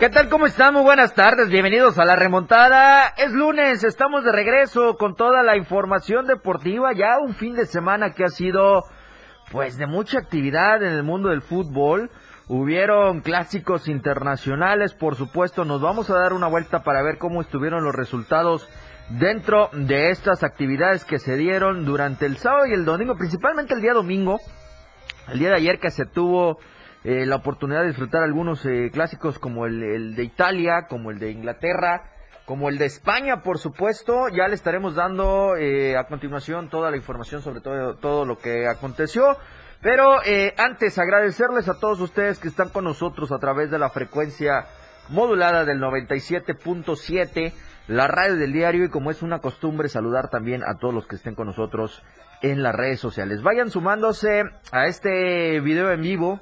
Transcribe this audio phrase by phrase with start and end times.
[0.00, 0.30] ¿Qué tal?
[0.30, 0.72] ¿Cómo están?
[0.72, 1.50] Muy buenas tardes.
[1.50, 3.08] Bienvenidos a La Remontada.
[3.18, 6.94] Es lunes, estamos de regreso con toda la información deportiva.
[6.94, 8.84] Ya un fin de semana que ha sido
[9.52, 12.10] pues de mucha actividad en el mundo del fútbol.
[12.48, 17.84] Hubieron clásicos internacionales, por supuesto, nos vamos a dar una vuelta para ver cómo estuvieron
[17.84, 18.66] los resultados
[19.10, 23.82] dentro de estas actividades que se dieron durante el sábado y el domingo, principalmente el
[23.82, 24.40] día domingo,
[25.28, 26.56] el día de ayer que se tuvo
[27.04, 31.30] eh, la oportunidad de disfrutar algunos eh, clásicos como el, de Italia, como el de
[31.30, 32.04] Inglaterra,
[32.44, 34.28] como el de España, por supuesto.
[34.28, 38.66] Ya le estaremos dando eh, a continuación toda la información sobre todo, todo lo que
[38.68, 39.36] aconteció.
[39.80, 43.88] Pero eh, antes, agradecerles a todos ustedes que están con nosotros a través de la
[43.88, 44.66] frecuencia
[45.08, 47.52] modulada del 97.7,
[47.88, 51.16] la radio del diario y como es una costumbre saludar también a todos los que
[51.16, 52.02] estén con nosotros
[52.42, 53.42] en las redes sociales.
[53.42, 56.40] Vayan sumándose a este video en vivo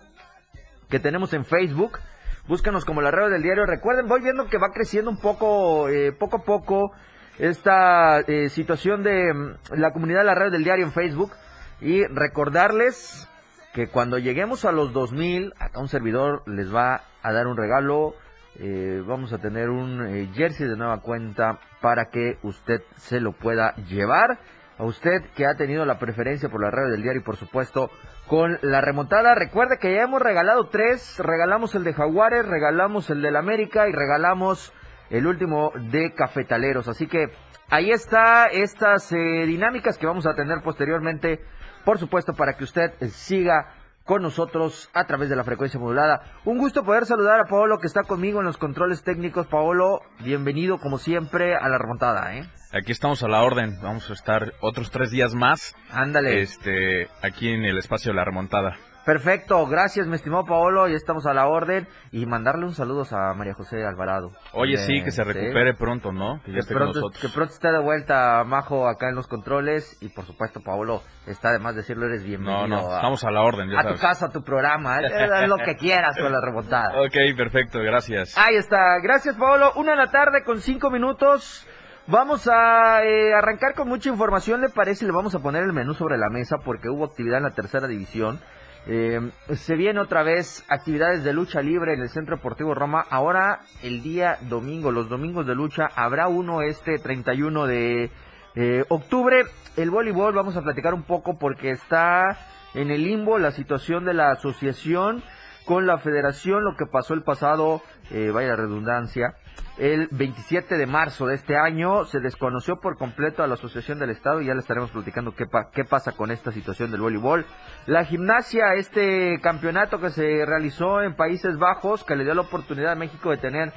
[0.89, 1.99] que tenemos en Facebook.
[2.47, 3.67] Búscanos como la radio del diario.
[3.67, 6.93] Recuerden, voy viendo que va creciendo un poco, eh, poco a poco,
[7.39, 11.33] esta eh, situación de mm, la comunidad de la radio del diario en Facebook.
[11.81, 13.29] Y recordarles
[13.73, 18.15] que cuando lleguemos a los 2000, acá un servidor les va a dar un regalo.
[18.59, 23.33] Eh, vamos a tener un eh, jersey de nueva cuenta para que usted se lo
[23.33, 24.39] pueda llevar.
[24.79, 27.91] A usted que ha tenido la preferencia por la radio del diario y por supuesto
[28.29, 29.35] con la remontada.
[29.35, 31.19] Recuerde que ya hemos regalado tres.
[31.19, 34.73] Regalamos el de Jaguares, regalamos el del América y regalamos
[35.11, 36.87] el último de Cafetaleros.
[36.89, 37.33] Así que
[37.71, 41.41] ahí está estas eh, dinámicas que vamos a tener posteriormente
[41.89, 43.73] por supuesto, para que usted siga
[44.05, 46.21] con nosotros a través de la frecuencia modulada.
[46.45, 49.47] Un gusto poder saludar a Paolo que está conmigo en los controles técnicos.
[49.47, 52.43] Paolo, bienvenido como siempre a la remontada, ¿eh?
[52.73, 53.79] Aquí estamos a la orden.
[53.81, 55.75] Vamos a estar otros tres días más.
[55.91, 56.43] Ándale.
[56.43, 58.77] Este, aquí en el espacio de la remontada.
[59.07, 63.33] Perfecto, gracias mi estimado Paolo, ya estamos a la orden y mandarle un saludo a
[63.33, 64.33] María José Alvarado.
[64.53, 66.43] Oye, sí, que se recupere pronto, ¿no?
[66.45, 70.61] Que, pronto, que pronto esté de vuelta Majo acá en los controles y por supuesto
[70.61, 72.69] Paolo, está de decirlo, eres bienvenido.
[72.69, 73.75] No, no, estamos a la orden.
[73.75, 77.01] a tu casa, a tu programa, haz lo que quieras con la remontada.
[77.01, 78.37] Ok, perfecto, gracias.
[78.37, 81.67] Ahí está, gracias Paolo, una de la tarde con cinco minutos.
[82.11, 85.05] Vamos a eh, arrancar con mucha información, ¿le parece?
[85.05, 87.87] Le vamos a poner el menú sobre la mesa porque hubo actividad en la tercera
[87.87, 88.41] división.
[88.87, 93.05] Eh, se viene otra vez actividades de lucha libre en el Centro Deportivo Roma.
[93.11, 98.11] Ahora el día domingo, los domingos de lucha, habrá uno este 31 de
[98.55, 99.45] eh, octubre.
[99.77, 102.39] El voleibol vamos a platicar un poco porque está
[102.73, 105.23] en el limbo la situación de la asociación
[105.67, 109.35] con la federación, lo que pasó el pasado, eh, vaya redundancia,
[109.79, 114.11] el 27 de marzo de este año se desconoció por completo a la Asociación del
[114.11, 117.47] Estado y ya le estaremos platicando qué, qué pasa con esta situación del voleibol.
[117.87, 122.93] La gimnasia, este campeonato que se realizó en Países Bajos, que le dio la oportunidad
[122.93, 123.73] a México de tener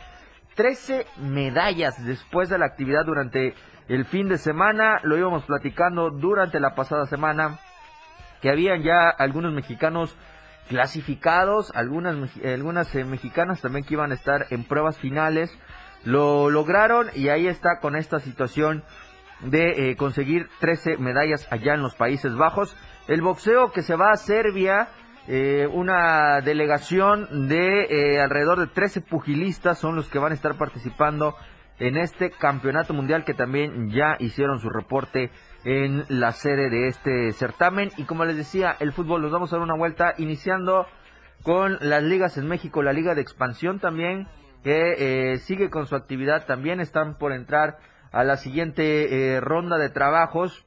[0.56, 3.54] 13 medallas después de la actividad durante
[3.88, 7.60] el fin de semana, lo íbamos platicando durante la pasada semana,
[8.42, 10.18] que habían ya algunos mexicanos
[10.68, 12.16] clasificados, algunas,
[12.46, 15.56] algunas eh, mexicanas también que iban a estar en pruebas finales
[16.04, 18.84] lo lograron y ahí está con esta situación
[19.42, 22.76] de eh, conseguir 13 medallas allá en los Países Bajos.
[23.08, 24.90] El boxeo que se va a Serbia,
[25.28, 30.56] eh, una delegación de eh, alrededor de 13 pugilistas son los que van a estar
[30.58, 31.36] participando
[31.80, 35.32] en este campeonato mundial que también ya hicieron su reporte
[35.64, 37.92] en la sede de este certamen.
[37.98, 40.86] Y como les decía, el fútbol, nos vamos a dar una vuelta iniciando
[41.44, 44.28] con las ligas en México, la liga de expansión también
[44.64, 46.46] que eh, sigue con su actividad.
[46.46, 47.78] También están por entrar
[48.12, 50.66] a la siguiente eh, ronda de trabajos.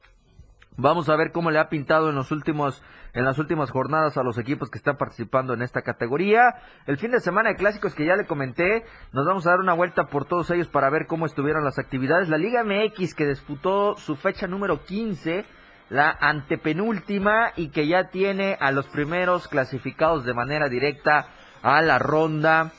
[0.77, 2.83] Vamos a ver cómo le ha pintado en los últimos
[3.15, 6.55] en las últimas jornadas a los equipos que están participando en esta categoría.
[6.85, 8.83] El fin de semana de clásicos que ya le comenté,
[9.13, 12.27] nos vamos a dar una vuelta por todos ellos para ver cómo estuvieron las actividades.
[12.27, 15.45] La Liga MX que disputó su fecha número 15,
[15.89, 21.27] la antepenúltima y que ya tiene a los primeros clasificados de manera directa
[21.63, 22.73] a la ronda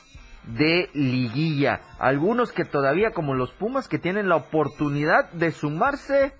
[0.47, 1.81] de liguilla.
[1.99, 6.33] Algunos que todavía, como los Pumas, que tienen la oportunidad de sumarse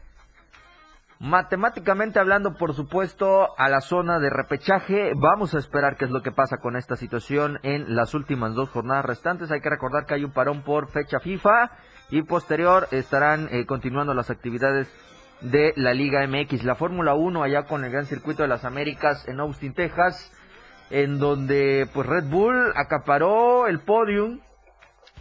[1.20, 5.12] matemáticamente hablando, por supuesto, a la zona de repechaje.
[5.16, 8.70] Vamos a esperar qué es lo que pasa con esta situación en las últimas dos
[8.70, 9.52] jornadas restantes.
[9.52, 11.72] Hay que recordar que hay un parón por fecha FIFA
[12.10, 14.88] y posterior estarán eh, continuando las actividades
[15.42, 16.64] de la Liga MX.
[16.64, 20.32] La Fórmula 1 allá con el Gran Circuito de las Américas en Austin, Texas,
[20.90, 24.40] en donde pues Red Bull acaparó el podium,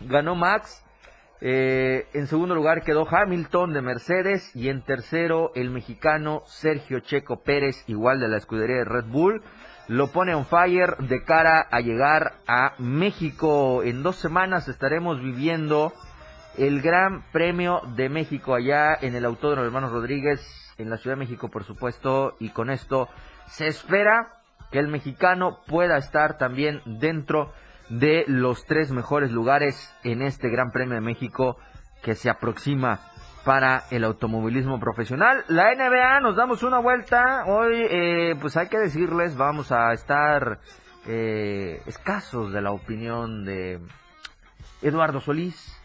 [0.01, 0.85] ganó Max,
[1.41, 7.43] eh, en segundo lugar quedó Hamilton de Mercedes y en tercero el mexicano Sergio Checo
[7.43, 9.43] Pérez, igual de la escudería de Red Bull.
[9.89, 13.83] Lo pone on fire de cara a llegar a México.
[13.85, 15.93] En dos semanas estaremos viviendo
[16.57, 20.41] el Gran Premio de México allá en el Autódromo Hermanos Rodríguez,
[20.79, 22.35] en la Ciudad de México, por supuesto.
[22.41, 23.09] Y con esto
[23.47, 24.36] se espera
[24.71, 27.53] que el mexicano pueda estar también dentro
[27.89, 31.57] de los tres mejores lugares en este Gran Premio de México
[32.03, 33.01] que se aproxima
[33.45, 35.45] para el automovilismo profesional.
[35.49, 37.45] La NBA, nos damos una vuelta.
[37.47, 40.59] Hoy, eh, pues hay que decirles, vamos a estar
[41.07, 43.81] eh, escasos de la opinión de
[44.83, 45.81] Eduardo Solís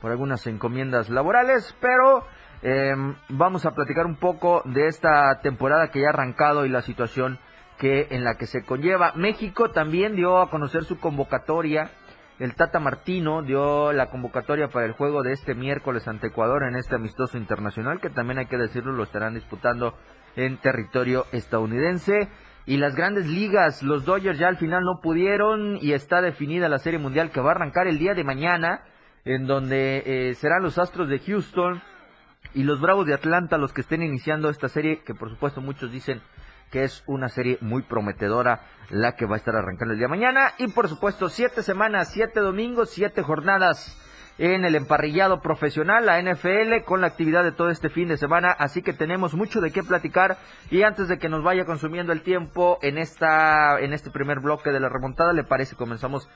[0.00, 2.26] por algunas encomiendas laborales, pero
[2.62, 6.82] em, vamos a platicar un poco de esta temporada que ya ha arrancado y la
[6.82, 7.38] situación
[7.78, 9.12] que en la que se conlleva.
[9.14, 11.90] México también dio a conocer su convocatoria.
[12.38, 16.76] El Tata Martino dio la convocatoria para el juego de este miércoles ante Ecuador en
[16.76, 19.94] este amistoso internacional, que también hay que decirlo, lo estarán disputando
[20.36, 22.28] en territorio estadounidense.
[22.66, 26.78] Y las grandes ligas, los Dodgers ya al final no pudieron y está definida la
[26.78, 28.82] Serie Mundial que va a arrancar el día de mañana,
[29.24, 31.82] en donde eh, serán los Astros de Houston
[32.54, 35.92] y los Bravos de Atlanta los que estén iniciando esta serie, que por supuesto muchos
[35.92, 36.22] dicen
[36.70, 40.16] que es una serie muy prometedora la que va a estar arrancando el día de
[40.16, 40.52] mañana.
[40.58, 44.00] Y por supuesto, siete semanas, siete domingos, siete jornadas
[44.36, 48.50] en el emparrillado profesional, la NFL, con la actividad de todo este fin de semana.
[48.50, 50.38] Así que tenemos mucho de qué platicar.
[50.70, 54.70] Y antes de que nos vaya consumiendo el tiempo en, esta, en este primer bloque
[54.70, 55.76] de la remontada, ¿le parece?
[55.76, 56.28] Comenzamos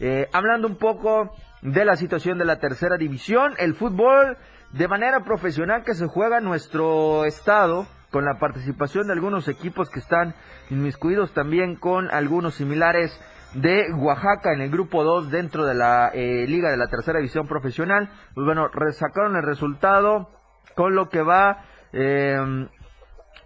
[0.00, 4.36] eh, hablando un poco de la situación de la tercera división, el fútbol
[4.72, 7.86] de manera profesional que se juega en nuestro estado
[8.16, 10.34] con la participación de algunos equipos que están
[10.70, 13.12] inmiscuidos también con algunos similares
[13.52, 17.46] de Oaxaca en el grupo 2 dentro de la eh, liga de la tercera división
[17.46, 18.08] profesional.
[18.34, 20.30] Pues bueno, resacaron el resultado
[20.74, 22.70] con lo que va em,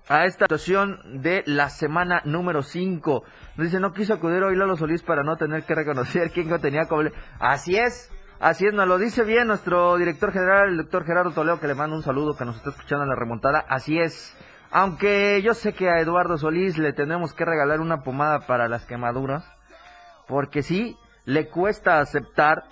[0.09, 3.25] a esta situación de la semana número 5.
[3.57, 6.87] Dice, no quiso acudir hoy Lalo Solís para no tener que reconocer quién lo tenía
[6.87, 7.11] como...
[7.41, 8.09] Así es,
[8.41, 11.75] Así es, nos lo dice bien nuestro director general, el doctor Gerardo Toledo, que le
[11.75, 13.67] manda un saludo, que nos está escuchando en la remontada.
[13.69, 14.35] Así es,
[14.71, 18.87] aunque yo sé que a Eduardo Solís le tenemos que regalar una pomada para las
[18.87, 19.45] quemaduras,
[20.29, 22.65] porque sí, le cuesta aceptar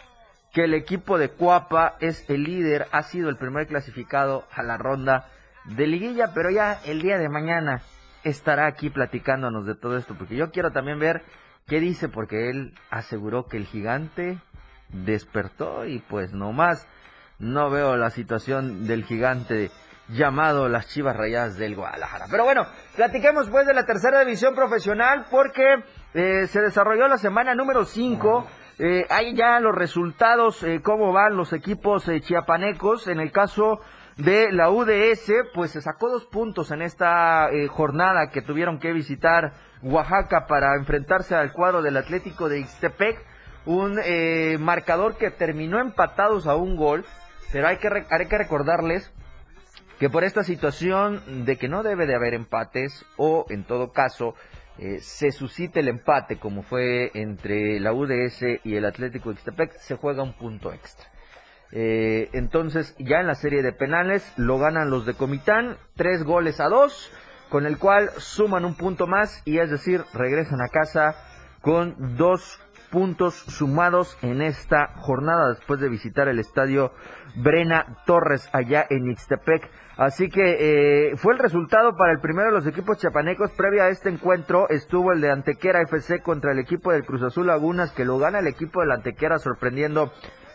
[0.52, 4.78] que el equipo de Cuapa es el líder, ha sido el primer clasificado a la
[4.78, 5.28] ronda
[5.64, 7.82] de liguilla, pero ya el día de mañana
[8.24, 11.22] estará aquí platicándonos de todo esto, porque yo quiero también ver
[11.66, 14.38] qué dice, porque él aseguró que el gigante
[14.88, 16.86] despertó y pues no más,
[17.38, 19.70] no veo la situación del gigante
[20.08, 22.26] llamado las Chivas Rayadas del Guadalajara.
[22.30, 22.66] Pero bueno,
[22.96, 25.82] platiquemos pues de la tercera división profesional porque
[26.14, 28.46] eh, se desarrolló la semana número 5.
[28.80, 33.08] Eh, hay ya los resultados, eh, cómo van los equipos eh, chiapanecos.
[33.08, 33.80] En el caso
[34.16, 39.52] de la UDS, pues se sacó dos puntos en esta jornada que tuvieron que visitar
[39.82, 43.24] Oaxaca para enfrentarse al cuadro del Atlético de Ixtepec.
[43.64, 44.00] Un
[44.60, 47.04] marcador que terminó empatados a un gol,
[47.52, 49.12] pero hay que, hay que recordarles
[49.98, 54.34] que por esta situación de que no debe de haber empates o en todo caso
[54.78, 59.72] eh, se suscite el empate como fue entre la UDS y el Atlético de Ixtepec,
[59.78, 61.08] se juega un punto extra.
[61.72, 66.60] Eh, entonces ya en la serie de penales lo ganan los de Comitán, tres goles
[66.60, 67.10] a dos,
[67.48, 71.16] con el cual suman un punto más y es decir, regresan a casa
[71.60, 76.92] con dos puntos sumados en esta jornada después de visitar el estadio
[77.36, 79.70] Brena Torres allá en Ixtepec.
[79.96, 83.50] Así que eh, fue el resultado para el primero de los equipos chapanecos.
[83.52, 87.48] Previa a este encuentro estuvo el de Antequera FC contra el equipo del Cruz Azul
[87.48, 90.12] Lagunas, que lo gana el equipo de Antequera sorprendiendo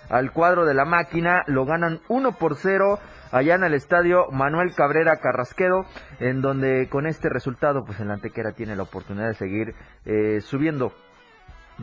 [0.10, 1.44] al cuadro de la máquina.
[1.48, 3.00] Lo ganan 1 por 0
[3.32, 5.86] allá en el estadio Manuel Cabrera Carrasquedo,
[6.20, 9.76] en donde con este resultado, pues el Antequera tiene la oportunidad de seguir
[10.06, 10.94] eh, subiendo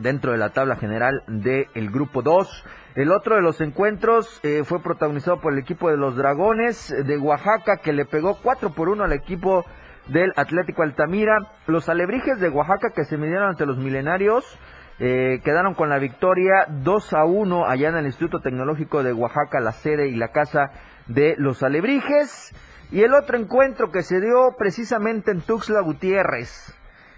[0.01, 2.65] dentro de la tabla general del grupo 2.
[2.95, 7.17] El otro de los encuentros eh, fue protagonizado por el equipo de los Dragones de
[7.17, 9.65] Oaxaca que le pegó 4 por 1 al equipo
[10.07, 11.37] del Atlético Altamira.
[11.67, 14.59] Los alebrijes de Oaxaca que se midieron ante los milenarios
[15.03, 19.59] eh, quedaron con la victoria 2 a 1 allá en el Instituto Tecnológico de Oaxaca,
[19.59, 20.73] la sede y la casa
[21.07, 22.53] de los alebrijes.
[22.91, 26.77] Y el otro encuentro que se dio precisamente en Tuxtla Gutiérrez,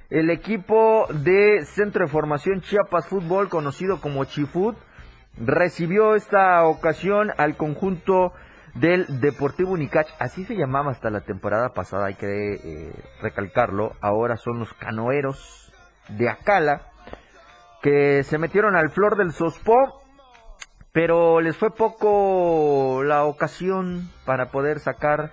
[0.10, 4.75] el equipo de Centro de Formación Chiapas Fútbol, conocido como Chifut,
[5.38, 8.33] recibió esta ocasión al conjunto
[8.75, 10.07] del Deportivo Unicach.
[10.19, 13.93] Así se llamaba hasta la temporada pasada, hay que eh, recalcarlo.
[14.01, 15.72] Ahora son los canoeros
[16.10, 16.81] de Acala
[17.81, 20.01] que se metieron al flor del Sospó,
[20.93, 25.31] pero les fue poco la ocasión para poder sacar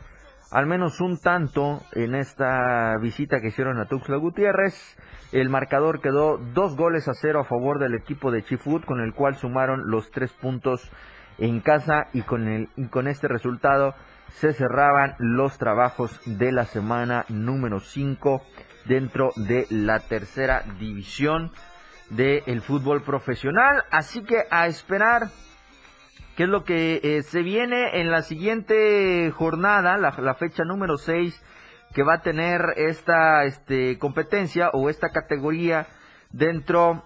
[0.51, 4.97] al menos un tanto en esta visita que hicieron a Tuxtla Gutiérrez.
[5.33, 9.15] El marcador quedó dos goles a cero a favor del equipo de Chifut, con el
[9.15, 10.91] cual sumaron los tres puntos
[11.39, 13.95] en casa y con, el, y con este resultado
[14.33, 18.43] se cerraban los trabajos de la semana número 5
[18.87, 21.53] dentro de la tercera división
[22.11, 23.85] del fútbol profesional.
[23.91, 25.29] Así que a esperar
[26.41, 30.97] qué es lo que eh, se viene en la siguiente jornada, la, la fecha número
[30.97, 31.39] 6
[31.93, 35.87] que va a tener esta este, competencia o esta categoría
[36.31, 37.05] dentro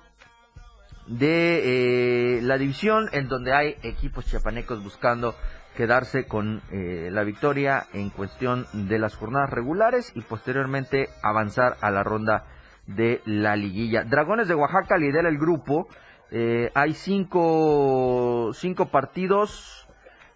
[1.08, 5.34] de eh, la división en donde hay equipos chiapanecos buscando
[5.76, 11.90] quedarse con eh, la victoria en cuestión de las jornadas regulares y posteriormente avanzar a
[11.90, 12.44] la ronda
[12.86, 14.04] de la liguilla.
[14.04, 15.88] Dragones de Oaxaca lidera el grupo.
[16.30, 19.86] Eh, hay cinco, cinco partidos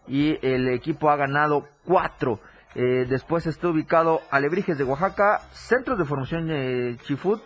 [0.06, 2.40] y el equipo ha ganado cuatro.
[2.74, 7.42] Eh, después está ubicado Alebrijes de Oaxaca, Centros de Formación eh, Chifut,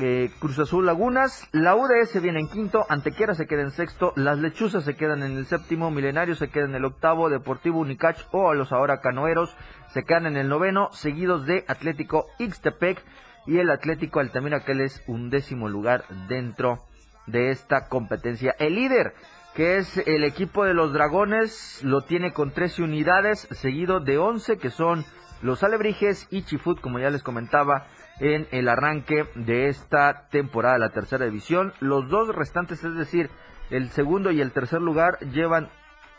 [0.00, 4.38] eh, Cruz Azul Lagunas, la UDS viene en quinto, Antequera se queda en sexto, Las
[4.38, 8.50] Lechuzas se quedan en el séptimo, Milenario se queda en el octavo, Deportivo Unicach o
[8.50, 9.56] a los ahora canoeros
[9.92, 13.02] se quedan en el noveno, seguidos de Atlético Ixtepec
[13.46, 16.87] y el Atlético Altamira que es un décimo lugar dentro
[17.30, 18.54] de esta competencia.
[18.58, 19.14] El líder
[19.54, 24.56] que es el equipo de los Dragones, lo tiene con 13 unidades, seguido de 11
[24.58, 25.04] que son
[25.42, 27.86] los Alebrijes y Chifut, como ya les comentaba,
[28.20, 31.72] en el arranque de esta temporada de la tercera división.
[31.80, 33.30] Los dos restantes, es decir,
[33.70, 35.70] el segundo y el tercer lugar, llevan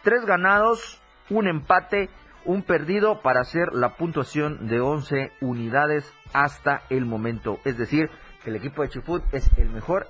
[0.04, 2.10] tres ganados, un empate,
[2.46, 7.60] un perdido para hacer la puntuación de 11 unidades hasta el momento.
[7.66, 8.10] Es decir,
[8.44, 10.08] que el equipo de Chifut es el mejor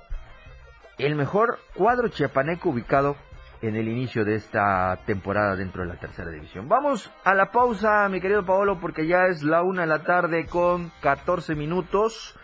[1.00, 3.16] el mejor cuadro chiapaneco ubicado
[3.62, 6.68] en el inicio de esta temporada dentro de la tercera división.
[6.68, 10.46] Vamos a la pausa, mi querido Paolo, porque ya es la una de la tarde
[10.46, 12.36] con 14 minutos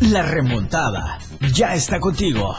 [0.00, 1.18] La remontada
[1.52, 2.54] ya está contigo.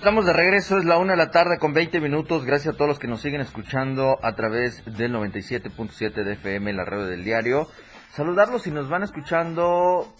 [0.00, 2.46] Estamos de regreso, es la una de la tarde con 20 minutos.
[2.46, 6.86] Gracias a todos los que nos siguen escuchando a través del 97.7 de FM, la
[6.86, 7.68] radio del diario.
[8.08, 10.10] Saludarlos si nos van escuchando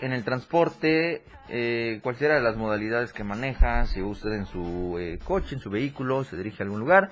[0.00, 5.18] en el transporte, eh, cualquiera de las modalidades que maneja, si usted en su eh,
[5.22, 7.10] coche, en su vehículo, se dirige a algún lugar.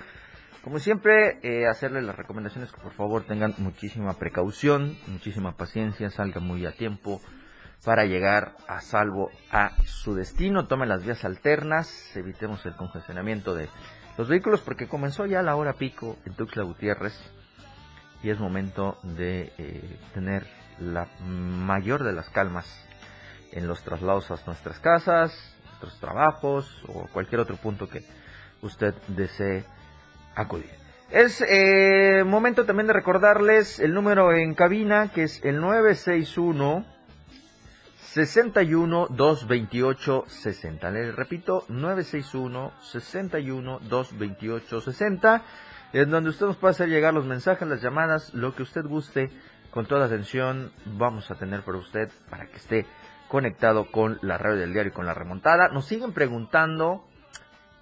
[0.65, 6.41] Como siempre, eh, hacerle las recomendaciones que por favor tengan muchísima precaución, muchísima paciencia, salga
[6.41, 7.21] muy a tiempo
[7.85, 10.66] para llegar a salvo a su destino.
[10.66, 13.68] Tome las vías alternas, evitemos el congestionamiento de
[14.16, 17.14] los vehículos porque comenzó ya la hora pico en Tuxtla Gutiérrez
[18.23, 20.47] y es momento de eh, tener
[20.80, 22.85] la mayor de las calmas
[23.52, 28.04] en los traslados a nuestras casas, nuestros trabajos o cualquier otro punto que
[28.61, 29.64] usted desee
[30.35, 30.70] acudir.
[31.11, 36.98] Es eh, momento también de recordarles el número en cabina, que es el 961
[38.12, 40.91] 61 228 60.
[40.91, 45.43] Les repito, 961 61 228 60,
[45.93, 49.31] en donde usted nos puede hacer llegar los mensajes, las llamadas, lo que usted guste,
[49.71, 52.87] con toda atención vamos a tener para usted para que esté
[53.29, 55.69] conectado con la radio del diario y con la remontada.
[55.69, 57.07] Nos siguen preguntando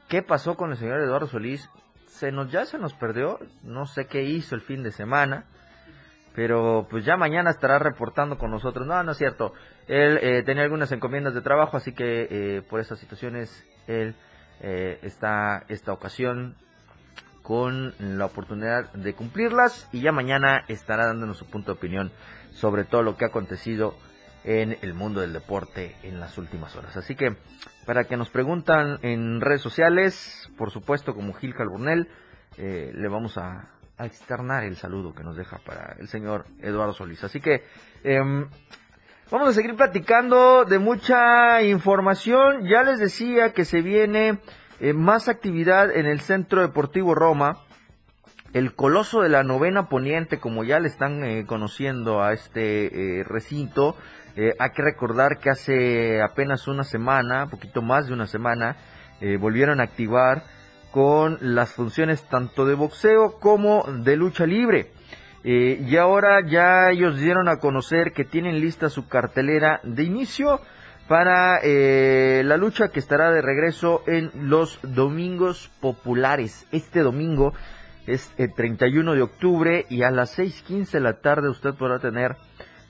[0.09, 1.71] qué pasó con el señor Eduardo Solís
[2.09, 5.45] se nos ya se nos perdió, no sé qué hizo el fin de semana,
[6.37, 8.87] pero pues ya mañana estará reportando con nosotros.
[8.87, 9.55] No, no es cierto.
[9.89, 14.15] Él eh, tenía algunas encomiendas de trabajo, así que eh, por esas situaciones él
[14.61, 16.55] eh, está esta ocasión
[17.43, 22.13] con la oportunidad de cumplirlas y ya mañana estará dándonos su punto de opinión
[22.51, 23.95] sobre todo lo que ha acontecido
[24.45, 26.97] en el mundo del deporte en las últimas horas.
[26.97, 27.37] Así que
[27.87, 32.09] para que nos preguntan en redes sociales, por supuesto como Gil Calburnel,
[32.59, 37.25] eh, le vamos a, externar el saludo que nos deja para el señor Eduardo Solís.
[37.25, 37.65] Así que
[38.05, 38.49] em,
[39.31, 42.67] vamos a seguir platicando de mucha información.
[42.67, 44.39] Ya les decía que se viene
[44.81, 47.59] eh, más actividad en el Centro Deportivo Roma.
[48.53, 53.97] El Coloso de la Novena Poniente, como ya le están eh, conociendo a este recinto,
[54.35, 58.77] eh, hay que recordar que hace apenas una semana, poquito más de una semana,
[59.41, 60.43] volvieron a activar
[60.97, 64.93] con las funciones tanto de boxeo como de lucha libre.
[65.45, 70.59] Eh, y ahora ya ellos dieron a conocer que tienen lista su cartelera de inicio
[71.07, 76.67] para la lucha que estará de regreso en los domingos populares.
[76.73, 77.53] Este domingo
[78.07, 82.37] es el 31 de octubre y a las 6.15 de la tarde usted podrá tener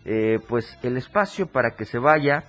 [0.04, 2.44] eh, pues el espacio para que se vaya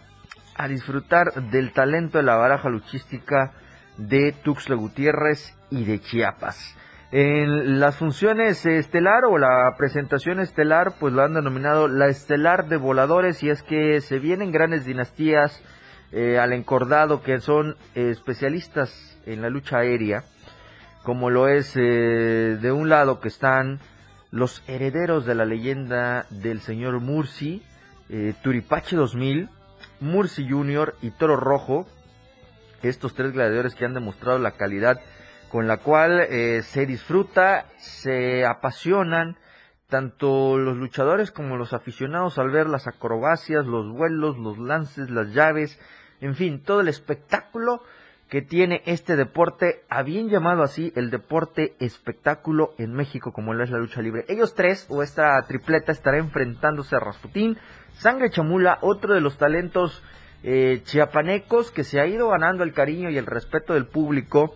[0.56, 3.54] a disfrutar del talento de la baraja luchística
[3.98, 6.76] de Tuxtla Gutiérrez y de Chiapas.
[7.12, 12.76] En las funciones estelar o la presentación estelar, pues lo han denominado la estelar de
[12.76, 15.64] voladores y es que se vienen grandes dinastías
[16.12, 20.24] eh, al encordado que son especialistas en la lucha aérea,
[21.04, 23.80] como lo es eh, de un lado que están
[24.32, 27.64] los herederos de la leyenda del señor Mursi,
[28.10, 29.50] eh, Turipache 2000,
[30.02, 30.96] Mursi Jr.
[31.02, 31.88] y Toro Rojo,
[32.84, 35.00] estos tres gladiadores que han demostrado la calidad
[35.50, 39.38] con la cual eh, se disfruta, se apasionan
[39.88, 45.34] tanto los luchadores como los aficionados al ver las acrobacias, los vuelos, los lances, las
[45.34, 45.80] llaves,
[46.20, 47.82] en fin, todo el espectáculo
[48.30, 53.64] que tiene este deporte, a bien llamado así el deporte espectáculo en México, como lo
[53.64, 54.26] es la lucha libre.
[54.28, 57.58] Ellos tres, o esta tripleta, estará enfrentándose a Rasputín,
[57.94, 60.04] Sangre Chamula, otro de los talentos
[60.44, 64.56] eh, chiapanecos que se ha ido ganando el cariño y el respeto del público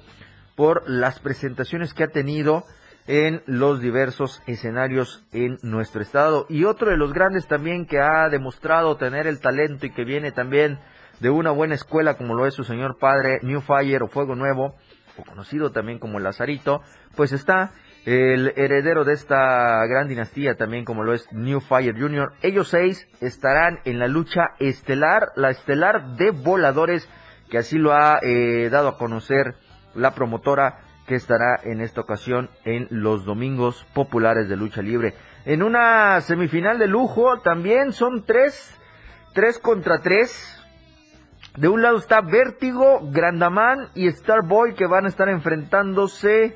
[0.56, 2.64] por las presentaciones que ha tenido
[3.08, 6.46] en los diversos escenarios en nuestro estado.
[6.50, 10.32] Y otro de los grandes también que ha demostrado tener el talento y que viene
[10.32, 10.80] también
[11.20, 14.76] de una buena escuela como lo es su señor padre, New Fire o Fuego Nuevo,
[15.18, 16.82] o conocido también como Lazarito,
[17.16, 17.74] pues está
[18.06, 22.34] el heredero de esta gran dinastía también como lo es New Fire Jr.
[22.42, 27.08] Ellos seis estarán en la lucha estelar, la estelar de voladores,
[27.50, 29.56] que así lo ha eh, dado a conocer
[29.94, 35.14] la promotora que estará en esta ocasión en los domingos populares de lucha libre.
[35.46, 38.80] En una semifinal de lujo también son tres,
[39.34, 40.58] tres contra tres,
[41.58, 46.56] de un lado está Vértigo, Grandaman y Starboy que van a estar enfrentándose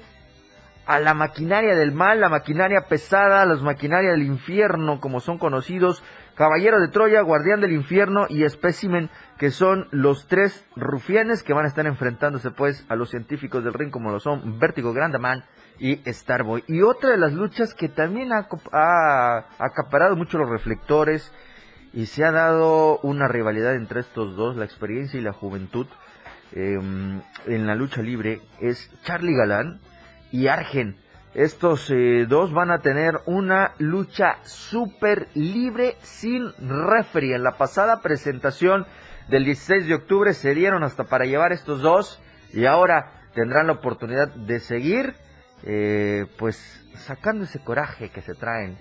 [0.86, 6.04] a la maquinaria del mal, la maquinaria pesada, las maquinarias del infierno, como son conocidos,
[6.36, 11.64] Caballero de Troya, Guardián del Infierno y Specimen, que son los tres rufianes que van
[11.66, 15.46] a estar enfrentándose pues a los científicos del ring, como lo son Vértigo, Grandaman
[15.80, 16.64] y Starboy.
[16.68, 21.32] Y otra de las luchas que también ha, ha acaparado mucho los reflectores,
[21.96, 25.88] y se ha dado una rivalidad entre estos dos, la experiencia y la juventud
[26.52, 29.80] em, en la lucha libre, es Charlie Galán
[30.36, 30.98] y Argen.
[31.34, 37.36] Estos eh, dos van a tener una lucha súper libre sin referee.
[37.36, 38.86] En la pasada presentación
[39.30, 42.22] del 16 de octubre se dieron hasta para llevar estos dos
[42.54, 45.16] y ahora tendrán la oportunidad de seguir
[45.64, 48.78] eh, pues sacando ese coraje que se traen.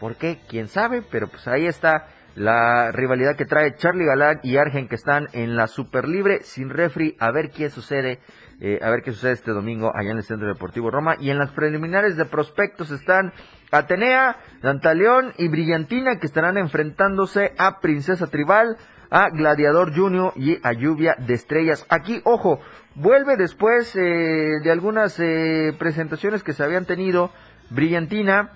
[0.00, 0.40] ¿Por qué?
[0.48, 1.02] ¿Quién sabe?
[1.08, 5.56] Pero pues ahí está la rivalidad que trae Charlie Galán y Argen que están en
[5.56, 8.20] la Super Libre sin refri, a ver qué sucede,
[8.60, 11.16] eh, a ver qué sucede este domingo allá en el Centro Deportivo Roma.
[11.20, 13.32] Y en las preliminares de prospectos están
[13.70, 18.76] Atenea, Dantaleón y Brillantina que estarán enfrentándose a Princesa Tribal,
[19.10, 21.86] a Gladiador Junior y a Lluvia de Estrellas.
[21.88, 22.60] Aquí, ojo,
[22.94, 27.30] vuelve después eh, de algunas eh, presentaciones que se habían tenido
[27.70, 28.52] Brillantina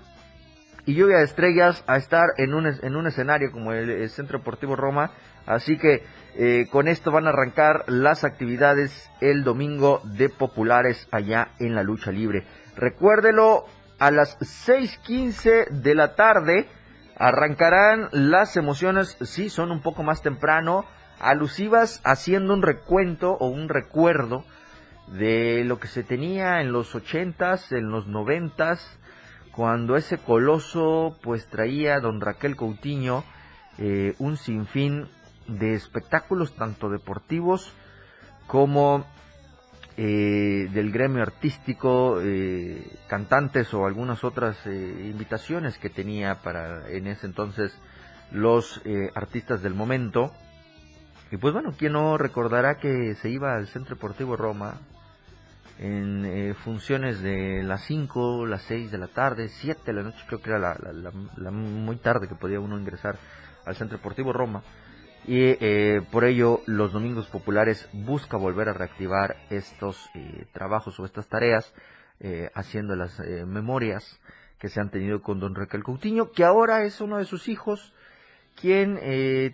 [0.87, 4.77] y Lluvia de Estrellas a estar en un, en un escenario como el, Centro Deportivo
[4.77, 5.13] Roma.
[5.51, 6.05] Así que
[6.37, 11.83] eh, con esto van a arrancar las actividades el domingo de Populares allá en la
[11.83, 12.47] lucha libre.
[12.77, 13.65] Recuérdelo,
[13.99, 16.69] a las 6.15 de la tarde
[17.17, 20.85] arrancarán las emociones, sí, son un poco más temprano,
[21.19, 24.45] alusivas haciendo un recuento o un recuerdo
[25.09, 28.79] de lo que se tenía en los 80s, en los 90s,
[29.51, 33.25] cuando ese coloso pues traía a don Raquel Coutinho
[33.79, 35.09] eh, un sinfín
[35.47, 37.73] de espectáculos tanto deportivos
[38.47, 39.05] como
[39.97, 47.27] eh, del gremio artístico, eh, cantantes o algunas otras invitaciones que tenía para en ese
[47.27, 47.77] entonces
[48.31, 48.81] los
[49.15, 50.33] artistas del momento.
[51.33, 54.79] Y pues bueno, ¿quién no recordará que se iba al Centro Deportivo Roma
[55.81, 60.19] en eh, funciones de las 5, las 6 de la tarde, 7 de la noche,
[60.27, 63.17] creo que era la, muy tarde que podía uno ingresar
[63.65, 64.63] al Centro Deportivo Roma.
[65.27, 71.05] Y eh, por ello los domingos populares busca volver a reactivar estos eh, trabajos o
[71.05, 71.73] estas tareas,
[72.55, 74.21] haciendo las memorias
[74.59, 77.95] que se han tenido con don Raquel Coutinho, que ahora es uno de sus hijos
[78.61, 79.01] quien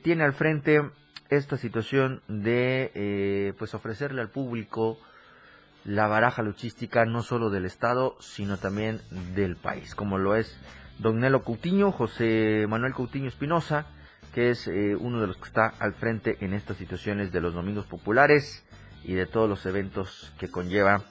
[0.03, 0.83] tiene al frente
[1.31, 4.99] esta situación de pues ofrecerle al público
[5.87, 9.01] la baraja luchística no solo del Estado, sino también
[9.37, 10.59] del país, como lo es
[10.99, 13.87] Don Nelo Coutinho, José Manuel Coutinho Espinosa,
[14.37, 17.55] que es eh, uno de los que está al frente en estas situaciones de los
[17.55, 18.67] domingos populares
[19.03, 21.05] y de todos los eventos que conlleva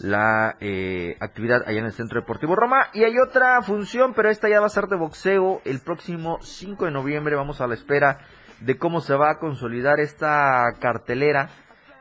[0.00, 2.88] la eh, actividad allá en el Centro Deportivo Roma.
[2.92, 6.84] Y hay otra función, pero esta ya va a ser de boxeo el próximo 5
[6.84, 7.36] de noviembre.
[7.36, 8.18] Vamos a la espera
[8.60, 11.48] de cómo se va a consolidar esta cartelera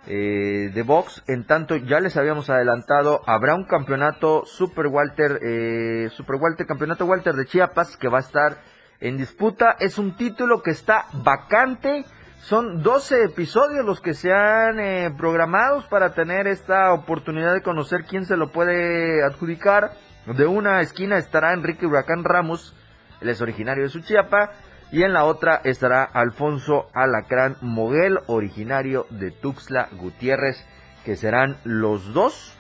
[0.06, 1.24] eh, de box.
[1.28, 7.06] En tanto, ya les habíamos adelantado, habrá un campeonato Super Walter, eh, Super Walter, campeonato
[7.06, 8.58] Walter de Chiapas que va a estar
[9.00, 9.76] en disputa.
[9.80, 12.06] Es un título que está vacante.
[12.42, 18.06] Son 12 episodios los que se han eh, programados para tener esta oportunidad de conocer
[18.06, 19.92] quién se lo puede adjudicar.
[20.26, 22.76] De una esquina estará Enrique Huracán Ramos,
[23.22, 24.52] él es originario de Suchiapa.
[24.90, 30.66] Y en la otra estará Alfonso Alacrán Moguel, originario de Tuxtla Gutiérrez,
[31.04, 32.58] que serán los dos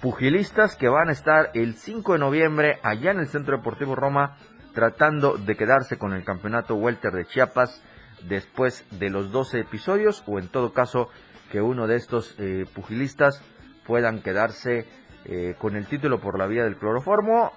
[0.00, 4.36] pugilistas que van a estar el 5 de noviembre allá en el Centro Deportivo Roma
[4.74, 7.82] tratando de quedarse con el campeonato Welter de Chiapas
[8.28, 11.08] después de los 12 episodios o en todo caso
[11.50, 13.42] que uno de estos eh, pugilistas
[13.86, 14.86] puedan quedarse
[15.24, 17.52] eh, con el título por la vía del cloroformo.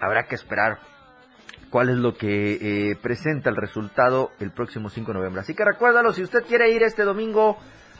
[0.00, 0.78] Habrá que esperar
[1.70, 5.42] cuál es lo que eh, presenta el resultado el próximo 5 de noviembre.
[5.42, 7.58] Así que recuérdalo, si usted quiere ir este domingo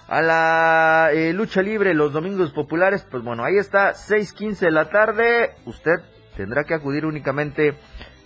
[0.08, 5.54] a la lucha libre, los domingos populares, pues bueno, ahí está, 6.15 de la tarde,
[5.64, 6.00] usted
[6.36, 7.76] tendrá que acudir únicamente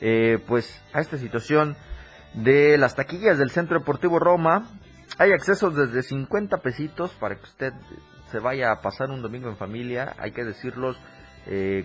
[0.00, 1.76] eh, pues a esta situación
[2.34, 4.68] de las taquillas del Centro Deportivo Roma.
[5.18, 7.72] Hay accesos desde 50 pesitos para que usted
[8.30, 11.00] se vaya a pasar un domingo en familia, hay que decirlos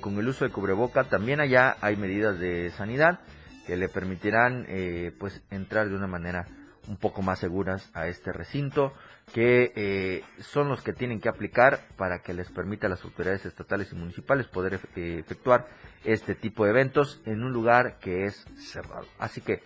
[0.02, 3.19] con el uso de cubreboca, también allá hay medidas de sanidad
[3.65, 6.45] que le permitirán eh, pues entrar de una manera
[6.91, 8.93] un poco más seguras a este recinto
[9.34, 13.45] que eh, son los que tienen que aplicar para que les permita a las autoridades
[13.45, 15.67] estatales y municipales poder eh, efectuar
[16.04, 19.06] este tipo de eventos en un lugar que es cerrado.
[19.19, 19.63] Así que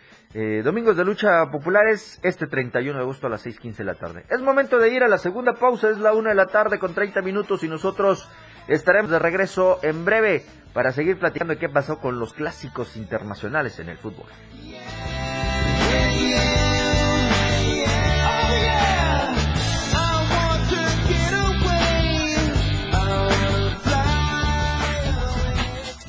[0.63, 4.25] Domingos de Lucha Populares este 31 de agosto a las 6.15 de la tarde.
[4.29, 6.93] Es momento de ir a la segunda pausa, es la 1 de la tarde con
[6.93, 8.29] 30 minutos y nosotros
[8.67, 13.87] estaremos de regreso en breve para seguir platicando qué pasó con los clásicos internacionales en
[13.87, 14.27] el fútbol.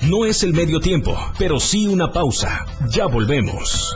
[0.08, 2.64] No es el medio tiempo, pero sí una pausa.
[2.90, 3.94] Ya volvemos.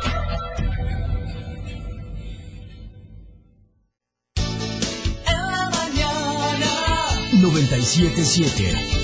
[7.41, 9.01] 977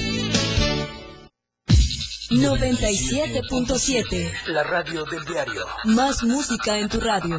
[2.31, 4.33] 97.7.
[4.49, 5.65] La radio del diario.
[5.85, 7.39] Más música en tu radio.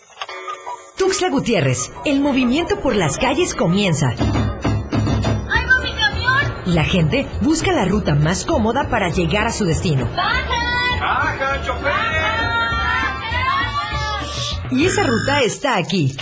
[1.01, 4.09] Tuxtla Gutiérrez, el movimiento por las calles comienza.
[4.09, 6.75] ¡Ahí va mi camión!
[6.75, 10.07] La gente busca la ruta más cómoda para llegar a su destino.
[10.15, 10.61] ¡Baja!
[14.69, 16.15] Y esa ruta está aquí.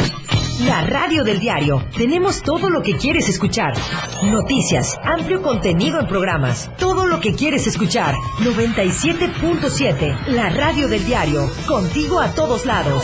[0.61, 1.83] La radio del diario.
[1.97, 3.73] Tenemos todo lo que quieres escuchar.
[4.23, 6.71] Noticias, amplio contenido en programas.
[6.77, 8.15] Todo lo que quieres escuchar.
[8.39, 10.27] 97.7.
[10.27, 11.51] La radio del diario.
[11.67, 13.03] Contigo a todos lados.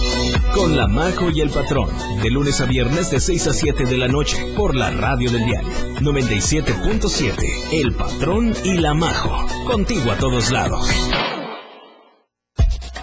[0.53, 1.89] con La Majo y el Patrón,
[2.21, 5.45] de lunes a viernes de 6 a 7 de la noche, por la radio del
[5.45, 5.69] diario
[6.01, 7.35] 97.7,
[7.71, 10.87] El Patrón y La Majo, contigo a todos lados.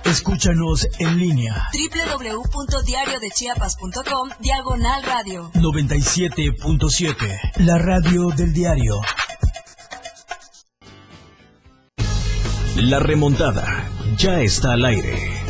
[0.04, 1.66] Escúchanos en línea.
[1.72, 5.50] www.diariodechiapas.com diagonal radio.
[5.52, 7.16] 97.7,
[7.58, 9.00] la radio del diario.
[12.76, 15.47] La remontada ya está al aire.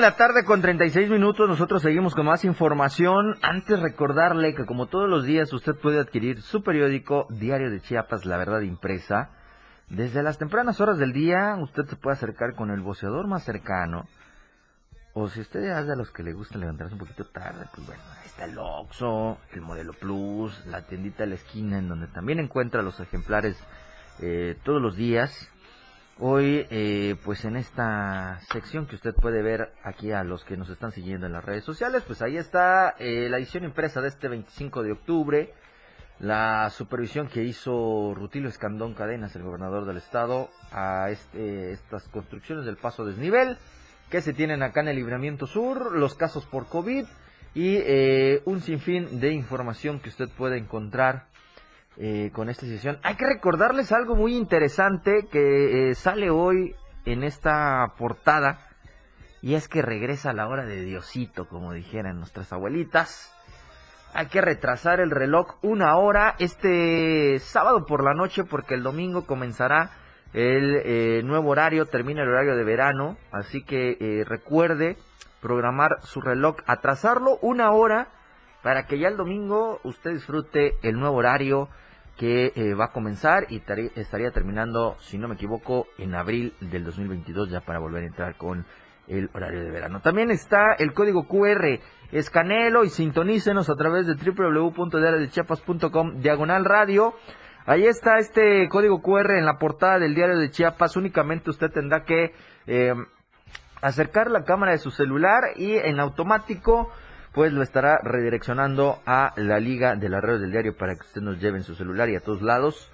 [0.00, 1.46] De la tarde con 36 minutos.
[1.46, 3.36] Nosotros seguimos con más información.
[3.42, 8.24] Antes recordarle que como todos los días usted puede adquirir su periódico Diario de Chiapas,
[8.24, 9.28] La Verdad Impresa.
[9.90, 14.06] Desde las tempranas horas del día usted se puede acercar con el boceador más cercano.
[15.12, 18.02] O si usted es de los que le gusta levantarse un poquito tarde, pues bueno,
[18.22, 22.38] ahí está el Oxxo, el Modelo Plus, la tiendita de la esquina en donde también
[22.38, 23.62] encuentra los ejemplares
[24.20, 25.49] eh, todos los días.
[26.22, 30.68] Hoy, eh, pues en esta sección que usted puede ver aquí a los que nos
[30.68, 34.28] están siguiendo en las redes sociales, pues ahí está eh, la edición impresa de este
[34.28, 35.54] 25 de octubre,
[36.18, 42.66] la supervisión que hizo Rutilio Escandón Cadenas, el gobernador del estado, a este, estas construcciones
[42.66, 43.56] del paso desnivel
[44.10, 47.06] que se tienen acá en el Libramiento Sur, los casos por COVID
[47.54, 51.29] y eh, un sinfín de información que usted puede encontrar
[52.02, 52.98] eh, con esta sesión.
[53.02, 58.66] Hay que recordarles algo muy interesante que eh, sale hoy en esta portada
[59.42, 63.36] y es que regresa la hora de Diosito, como dijeran nuestras abuelitas.
[64.14, 69.26] Hay que retrasar el reloj una hora este sábado por la noche porque el domingo
[69.26, 69.90] comenzará
[70.32, 74.96] el eh, nuevo horario, termina el horario de verano, así que recuerde
[75.42, 78.08] programar su reloj, atrasarlo una hora
[78.62, 81.68] para que ya el domingo usted disfrute el nuevo horario
[82.20, 83.62] que eh, va a comenzar y
[83.96, 88.36] estaría terminando, si no me equivoco, en abril del 2022 ya para volver a entrar
[88.36, 88.66] con
[89.08, 90.02] el horario de verano.
[90.02, 91.80] También está el código QR,
[92.12, 97.14] escanelo y sintonícenos a través de www.diariodechiapas.com diagonal radio.
[97.64, 100.98] Ahí está este código QR en la portada del diario de Chiapas.
[100.98, 102.34] Únicamente usted tendrá que
[102.66, 102.92] eh,
[103.80, 106.92] acercar la cámara de su celular y en automático
[107.32, 111.20] pues lo estará redireccionando a la liga de la red del diario para que usted
[111.20, 112.90] nos lleve en su celular y a todos lados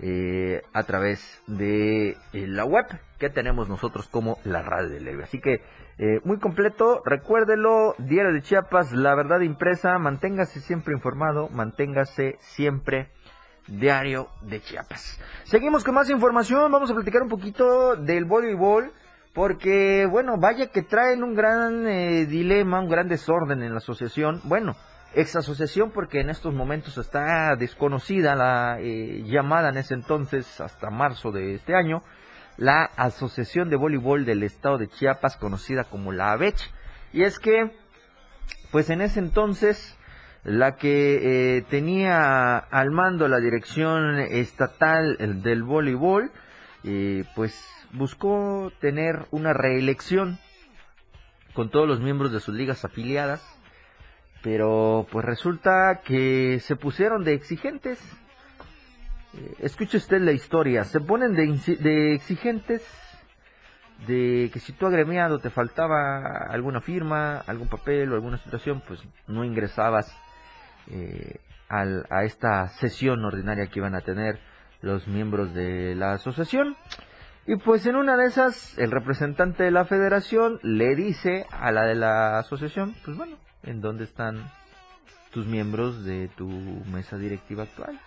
[0.00, 2.86] eh, a través de eh, la web
[3.18, 5.24] que tenemos nosotros como la radio del diario.
[5.24, 5.62] Así que
[5.98, 13.10] eh, muy completo, recuérdelo, Diario de Chiapas, la verdad impresa, manténgase siempre informado, manténgase siempre
[13.66, 15.20] Diario de Chiapas.
[15.44, 18.90] Seguimos con más información, vamos a platicar un poquito del voleibol,
[19.32, 24.40] porque bueno, vaya que traen un gran eh, dilema, un gran desorden en la asociación.
[24.44, 24.76] Bueno,
[25.14, 30.90] ex asociación porque en estos momentos está desconocida la eh, llamada en ese entonces hasta
[30.90, 32.02] marzo de este año,
[32.56, 36.70] la Asociación de Voleibol del Estado de Chiapas, conocida como la ABECH.
[37.12, 37.72] Y es que,
[38.70, 39.96] pues en ese entonces,
[40.44, 46.30] la que eh, tenía al mando la dirección estatal eh, del voleibol,
[46.84, 50.38] eh, pues buscó tener una reelección
[51.54, 53.42] con todos los miembros de sus ligas afiliadas,
[54.42, 58.00] pero pues resulta que se pusieron de exigentes.
[59.34, 62.82] Eh, escuche usted la historia, se ponen de, de exigentes
[64.06, 69.00] de que si tú agremiado te faltaba alguna firma, algún papel o alguna situación, pues
[69.26, 70.10] no ingresabas
[70.90, 71.36] eh,
[71.68, 74.38] al- a esta sesión ordinaria que iban a tener
[74.80, 76.76] los miembros de la asociación.
[77.50, 81.84] Y pues en una de esas, el representante de la federación le dice a la
[81.84, 84.48] de la asociación, pues bueno, ¿en dónde están
[85.32, 87.98] tus miembros de tu mesa directiva actual?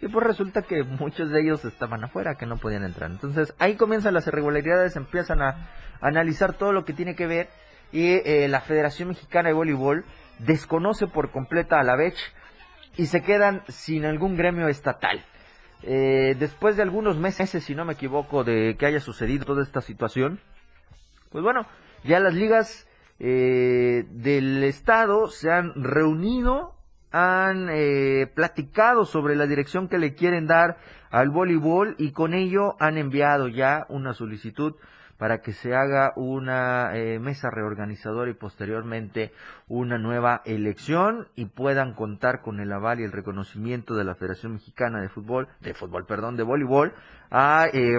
[0.00, 3.10] Y pues resulta que muchos de ellos estaban afuera, que no podían entrar.
[3.10, 7.48] Entonces ahí comienzan las irregularidades, empiezan a analizar todo lo que tiene que ver
[7.90, 10.04] y eh, la Federación Mexicana de Voleibol
[10.38, 12.20] desconoce por completa a la BECH
[12.96, 15.24] y se quedan sin algún gremio estatal.
[15.82, 19.80] Eh, después de algunos meses, si no me equivoco, de que haya sucedido toda esta
[19.80, 20.40] situación,
[21.30, 21.66] pues bueno,
[22.04, 26.74] ya las ligas eh, del estado se han reunido,
[27.10, 30.78] han eh, platicado sobre la dirección que le quieren dar
[31.10, 34.74] al voleibol y con ello han enviado ya una solicitud
[35.18, 39.32] para que se haga una eh, mesa reorganizadora y posteriormente
[39.68, 44.54] una nueva elección y puedan contar con el aval y el reconocimiento de la Federación
[44.54, 46.92] Mexicana de Fútbol, de fútbol, perdón, de voleibol,
[47.30, 47.98] a, eh,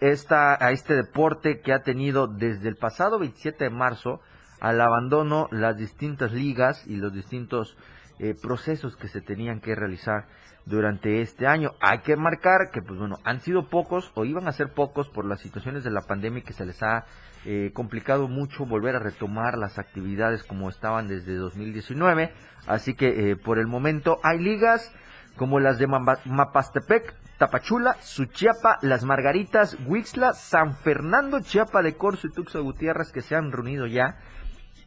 [0.00, 4.20] esta, a este deporte que ha tenido desde el pasado 27 de marzo
[4.60, 7.76] al abandono las distintas ligas y los distintos
[8.18, 10.26] eh, procesos que se tenían que realizar
[10.68, 11.72] durante este año.
[11.80, 15.24] Hay que marcar que, pues bueno, han sido pocos o iban a ser pocos por
[15.24, 17.04] las situaciones de la pandemia que se les ha
[17.44, 22.32] eh, complicado mucho volver a retomar las actividades como estaban desde 2019.
[22.66, 24.92] Así que eh, por el momento hay ligas
[25.36, 32.32] como las de Mapastepec, Tapachula, Suchiapa, Las Margaritas, Huixla, San Fernando, Chiapa de Corzo y
[32.32, 34.16] Tuxtla Gutiérrez que se han reunido ya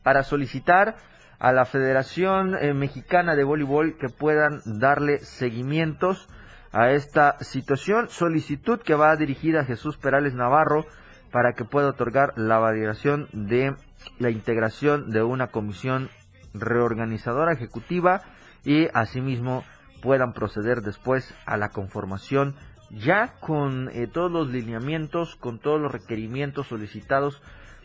[0.03, 0.97] para solicitar
[1.41, 6.29] a la Federación eh, Mexicana de Voleibol que puedan darle seguimientos
[6.71, 8.09] a esta situación.
[8.09, 10.85] Solicitud que va dirigida a Jesús Perales Navarro
[11.31, 13.75] para que pueda otorgar la validación de
[14.19, 16.09] la integración de una comisión
[16.53, 18.21] reorganizadora ejecutiva
[18.63, 19.63] y asimismo
[20.03, 22.55] puedan proceder después a la conformación
[22.91, 27.41] ya con eh, todos los lineamientos, con todos los requerimientos solicitados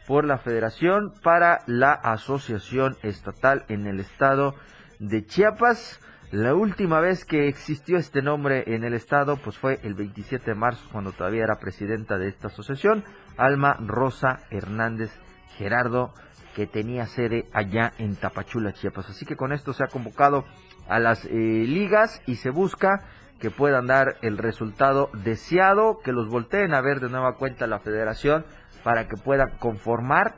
[0.06, 4.54] por la Federación para la Asociación Estatal en el estado
[4.98, 6.00] de Chiapas.
[6.32, 10.54] La última vez que existió este nombre en el estado pues fue el 27 de
[10.54, 13.04] marzo cuando todavía era presidenta de esta asociación,
[13.36, 15.10] Alma Rosa Hernández
[15.56, 16.12] Gerardo,
[16.54, 19.10] que tenía sede allá en Tapachula, Chiapas.
[19.10, 20.44] Así que con esto se ha convocado
[20.88, 23.04] a las eh, ligas y se busca
[23.38, 27.80] que puedan dar el resultado deseado, que los volteen a ver de nueva cuenta la
[27.80, 28.46] federación
[28.86, 30.36] para que puedan conformar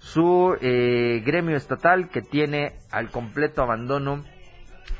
[0.00, 4.22] su eh, gremio estatal que tiene al completo abandono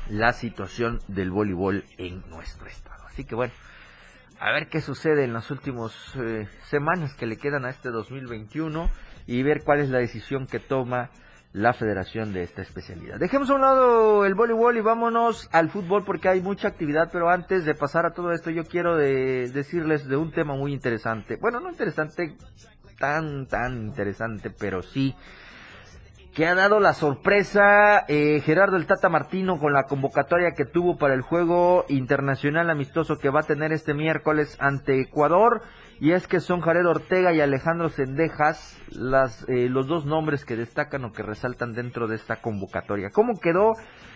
[0.09, 3.05] la situación del voleibol en nuestro estado.
[3.05, 3.53] Así que bueno,
[4.39, 8.89] a ver qué sucede en las últimas eh, semanas que le quedan a este 2021
[9.27, 11.11] y ver cuál es la decisión que toma
[11.53, 13.19] la federación de esta especialidad.
[13.19, 17.29] Dejemos a un lado el voleibol y vámonos al fútbol porque hay mucha actividad, pero
[17.29, 21.37] antes de pasar a todo esto yo quiero de- decirles de un tema muy interesante.
[21.41, 22.35] Bueno, no interesante,
[22.97, 25.15] tan, tan interesante, pero sí
[26.37, 30.95] que ha dado la sorpresa eh, Gerardo el Tata Martino con la convocatoria que tuvo
[30.99, 35.63] para el juego internacional amistoso que va a tener este miércoles ante Ecuador
[35.99, 40.55] y es que son Jared Ortega y Alejandro Sendejas las, eh, los dos nombres que
[40.55, 43.09] destacan o que resaltan dentro de esta convocatoria.
[43.09, 43.73] ¿Cómo quedó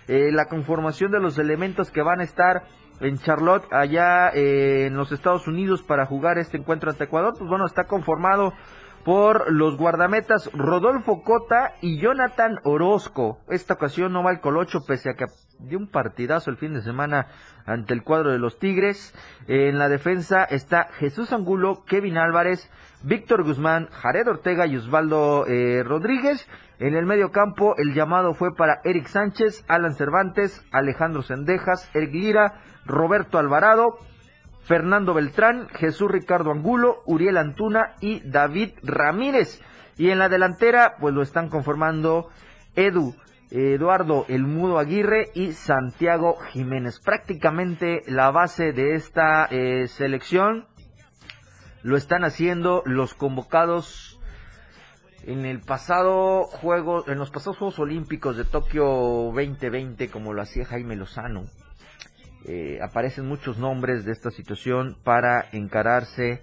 [0.08, 2.66] eh, la conformación de los elementos que van a estar
[3.02, 7.34] en Charlotte allá eh, en los Estados Unidos para jugar este encuentro ante Ecuador?
[7.38, 8.54] Pues bueno, está conformado
[9.04, 13.40] por los guardametas Rodolfo Cota y Jonathan Orozco.
[13.50, 15.26] Esta ocasión no va el Colocho, pese a que
[15.60, 17.28] dio un partidazo el fin de semana
[17.66, 19.14] ante el cuadro de los Tigres.
[19.48, 22.70] En la defensa está Jesús Angulo, Kevin Álvarez,
[23.04, 26.48] Víctor Guzmán, Jared Ortega y Osvaldo eh, Rodríguez.
[26.80, 32.14] En el medio campo el llamado fue para Eric Sánchez, Alan Cervantes, Alejandro Sendejas, Eric
[32.14, 33.98] Lira, Roberto Alvarado,
[34.72, 39.62] Fernando Beltrán, Jesús Ricardo Angulo, Uriel Antuna y David Ramírez.
[39.98, 42.30] Y en la delantera, pues lo están conformando
[42.74, 43.14] Edu,
[43.50, 47.02] Eduardo El Mudo Aguirre y Santiago Jiménez.
[47.02, 50.68] Prácticamente la base de esta eh, selección
[51.84, 54.22] lo están haciendo los convocados
[55.24, 60.64] en el pasado juego, en los pasados Juegos Olímpicos de Tokio 2020, como lo hacía
[60.64, 61.44] Jaime Lozano.
[62.46, 66.42] Eh, aparecen muchos nombres de esta situación para encararse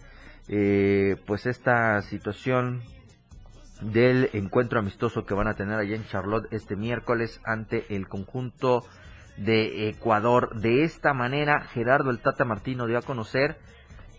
[0.49, 2.83] eh, pues esta situación
[3.81, 8.85] del encuentro amistoso que van a tener allá en Charlotte este miércoles ante el conjunto
[9.37, 10.61] de Ecuador.
[10.61, 13.59] De esta manera, Gerardo el Tata Martino dio a conocer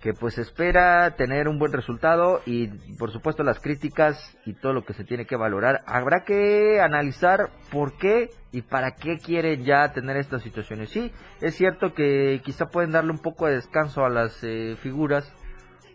[0.01, 4.85] que pues espera tener un buen resultado y por supuesto las críticas y todo lo
[4.85, 5.81] que se tiene que valorar.
[5.85, 10.89] Habrá que analizar por qué y para qué quieren ya tener estas situaciones.
[10.89, 15.31] Sí, es cierto que quizá pueden darle un poco de descanso a las eh, figuras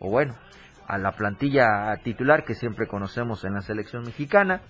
[0.00, 0.34] o bueno,
[0.86, 4.60] a la plantilla titular que siempre conocemos en la selección mexicana,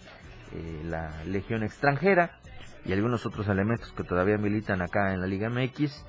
[0.52, 2.38] eh, la legión extranjera
[2.84, 6.04] y algunos otros elementos que todavía militan acá en la Liga MX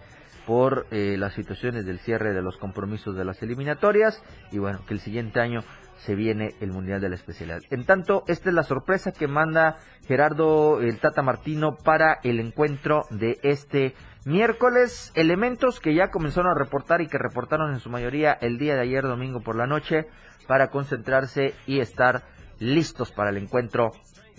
[0.46, 4.22] por eh, las situaciones del cierre de los compromisos de las eliminatorias
[4.52, 5.62] y bueno, que el siguiente año
[5.98, 7.62] se viene el Mundial de la Especialidad.
[7.72, 9.76] En tanto, esta es la sorpresa que manda
[10.08, 15.12] Gerardo el Tata Martino para el encuentro de este miércoles.
[15.16, 18.82] Elementos que ya comenzaron a reportar y que reportaron en su mayoría el día de
[18.82, 20.08] ayer domingo por la noche
[20.48, 22.24] para concentrarse y estar
[22.60, 23.92] listos para el encuentro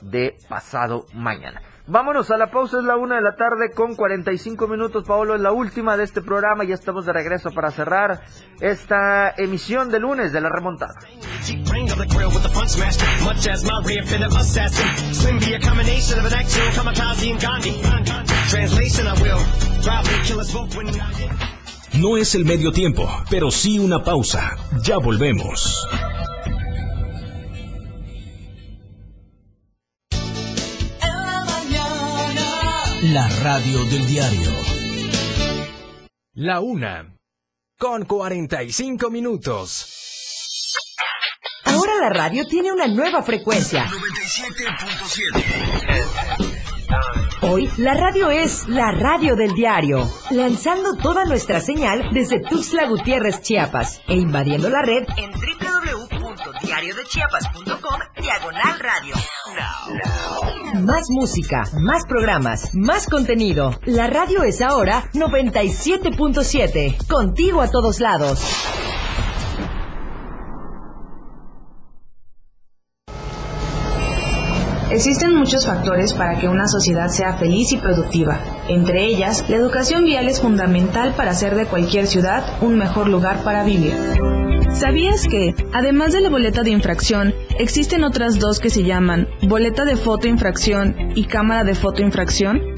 [0.03, 1.63] de pasado mañana.
[1.89, 5.05] Vámonos a la pausa, es la una de la tarde con 45 minutos.
[5.05, 6.65] Paolo es la última de este programa.
[6.65, 8.23] Ya estamos de regreso para cerrar
[8.61, 10.95] esta emisión de lunes de la remontada.
[21.95, 24.57] No es el medio tiempo, pero sí una pausa.
[24.83, 25.87] Ya volvemos.
[33.13, 34.51] La radio del diario.
[36.35, 37.15] La una.
[37.79, 40.75] Con 45 minutos.
[41.67, 43.87] Ahora la radio tiene una nueva frecuencia.
[43.87, 46.57] 97.7.
[47.43, 53.41] Hoy la radio es la radio del diario, lanzando toda nuestra señal desde Tuxtla Gutiérrez,
[53.41, 55.31] Chiapas, e invadiendo la red en
[56.47, 59.15] www.diariodechiapas.com diagonal radio.
[60.83, 63.79] Más música, más programas, más contenido.
[63.85, 68.41] La radio es ahora 97.7, contigo a todos lados.
[74.91, 78.39] Existen muchos factores para que una sociedad sea feliz y productiva.
[78.69, 83.43] Entre ellas, la educación vial es fundamental para hacer de cualquier ciudad un mejor lugar
[83.43, 83.95] para vivir.
[84.73, 89.85] ¿Sabías que, además de la boleta de infracción, existen otras dos que se llaman boleta
[89.85, 92.76] de fotoinfracción y cámara de fotoinfracción?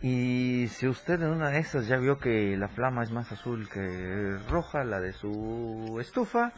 [0.01, 3.67] Y si usted en una de esas ya vio que la flama es más azul
[3.67, 6.53] que roja, la de su estufa,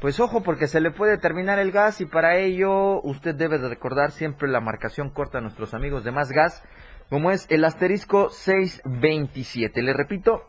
[0.00, 3.68] pues ojo porque se le puede terminar el gas y para ello usted debe de
[3.68, 6.62] recordar siempre la marcación corta a nuestros amigos de Más Gas,
[7.10, 9.82] como es el asterisco 627.
[9.82, 10.42] Le repito,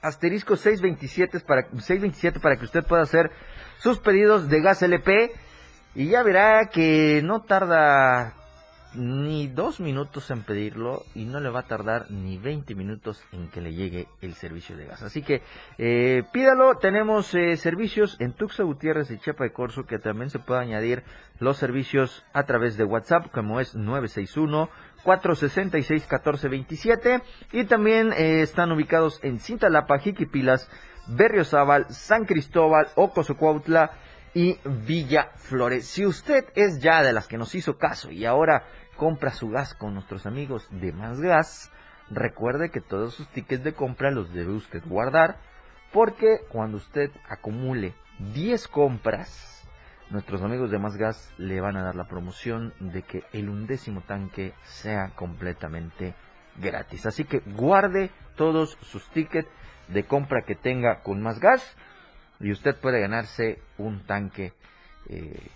[0.00, 3.30] asterisco 627 para, 627 para que usted pueda hacer
[3.78, 5.32] sus pedidos de gas LP
[5.94, 8.34] y ya verá que no tarda
[8.96, 13.48] ni dos minutos en pedirlo y no le va a tardar ni 20 minutos en
[13.48, 15.02] que le llegue el servicio de gas.
[15.02, 15.42] Así que
[15.78, 20.38] eh, pídalo, tenemos eh, servicios en Tuxa Gutiérrez y Chepa de Corso que también se
[20.38, 21.02] puede añadir
[21.38, 24.68] los servicios a través de WhatsApp como es 961
[25.04, 27.22] 466 1427
[27.52, 30.68] y también eh, están ubicados en Cintalapa, Jiquipilas,
[31.06, 33.92] Berriozábal, San Cristóbal, Ocosocuautla
[34.34, 35.86] y Villa Flores.
[35.86, 38.64] Si usted es ya de las que nos hizo caso y ahora
[38.96, 41.70] compra su gas con nuestros amigos de Más Gas,
[42.10, 45.38] recuerde que todos sus tickets de compra los debe usted guardar
[45.92, 47.94] porque cuando usted acumule
[48.34, 49.66] 10 compras,
[50.10, 54.02] nuestros amigos de Más Gas le van a dar la promoción de que el undécimo
[54.02, 56.14] tanque sea completamente
[56.56, 57.06] gratis.
[57.06, 59.48] Así que guarde todos sus tickets
[59.88, 61.76] de compra que tenga con Más Gas
[62.40, 64.52] y usted puede ganarse un tanque
[65.08, 65.48] eh,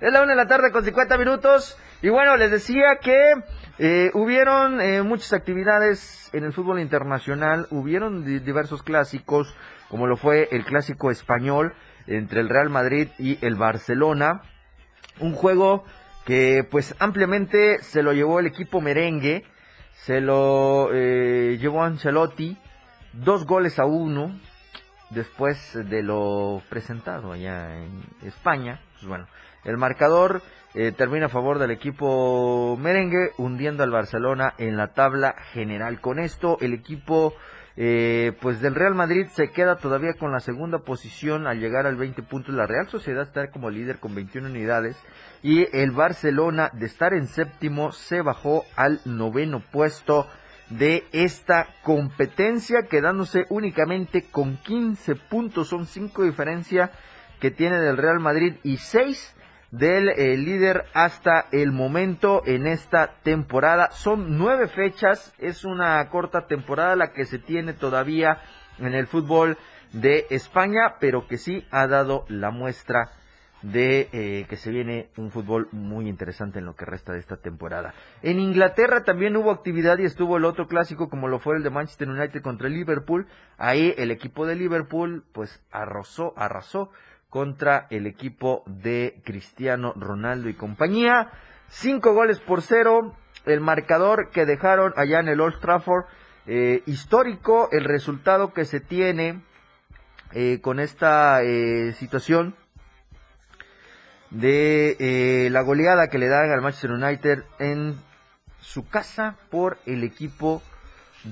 [0.00, 1.78] es la una de la tarde con 50 minutos.
[2.02, 3.32] Y bueno, les decía que
[3.78, 7.66] eh, hubieron eh, muchas actividades en el fútbol internacional.
[7.70, 9.54] Hubieron diversos clásicos,
[9.88, 11.74] como lo fue el clásico español
[12.06, 14.42] entre el Real Madrid y el Barcelona.
[15.20, 15.84] Un juego
[16.26, 19.44] que pues ampliamente se lo llevó el equipo merengue.
[19.94, 22.58] Se lo eh, llevó Ancelotti.
[23.14, 24.38] Dos goles a uno
[25.08, 28.80] después de lo presentado allá en España.
[28.94, 29.26] Pues bueno,
[29.66, 30.42] el marcador
[30.74, 36.00] eh, termina a favor del equipo merengue, hundiendo al Barcelona en la tabla general.
[36.00, 37.34] Con esto, el equipo
[37.76, 41.96] eh, pues del Real Madrid se queda todavía con la segunda posición al llegar al
[41.96, 42.54] 20 puntos.
[42.54, 44.96] La Real Sociedad está como líder con 21 unidades
[45.42, 50.26] y el Barcelona de estar en séptimo se bajó al noveno puesto
[50.70, 55.68] de esta competencia, quedándose únicamente con 15 puntos.
[55.68, 56.90] Son 5 diferencia
[57.40, 59.35] que tiene del Real Madrid y 6
[59.70, 63.90] del eh, líder hasta el momento en esta temporada.
[63.90, 68.40] Son 9 fechas, es una corta temporada la que se tiene todavía
[68.78, 69.56] en el fútbol
[69.92, 73.10] de España, pero que sí ha dado la muestra
[73.62, 77.36] de eh, que se viene un fútbol muy interesante en lo que resta de esta
[77.36, 77.94] temporada.
[78.22, 81.70] En Inglaterra también hubo actividad y estuvo el otro clásico como lo fue el de
[81.70, 83.26] Manchester United contra Liverpool.
[83.56, 86.90] Ahí el equipo de Liverpool pues arrasó, arrasó
[87.36, 91.30] contra el equipo de Cristiano Ronaldo y compañía.
[91.68, 93.14] Cinco goles por cero.
[93.44, 96.06] El marcador que dejaron allá en el Old Trafford.
[96.46, 99.42] Eh, histórico el resultado que se tiene
[100.32, 101.40] eh, con esta
[101.98, 102.56] situación
[104.30, 107.96] de eh, la goleada que le dan al Manchester United en
[108.62, 110.62] su casa por el equipo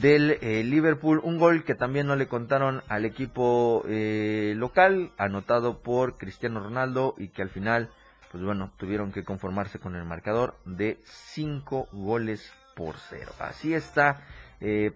[0.00, 1.20] del eh, Liverpool.
[1.22, 7.14] Un gol que también no le contaron al equipo eh, local, anotado por Cristiano Ronaldo
[7.18, 7.90] y que al final,
[8.30, 13.32] pues bueno, tuvieron que conformarse con el marcador de 5 goles por cero.
[13.38, 14.20] Así está